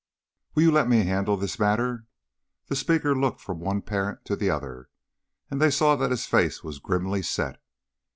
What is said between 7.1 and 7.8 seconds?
set.